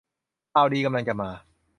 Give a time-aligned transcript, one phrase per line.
[0.53, 1.29] ข่าวดีกำลังจะมา